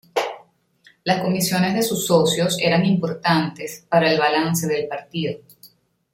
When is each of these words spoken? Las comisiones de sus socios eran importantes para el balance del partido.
Las 1.03 1.21
comisiones 1.21 1.75
de 1.75 1.83
sus 1.83 2.07
socios 2.07 2.57
eran 2.59 2.87
importantes 2.87 3.85
para 3.87 4.11
el 4.11 4.17
balance 4.17 4.65
del 4.67 4.87
partido. 4.87 5.41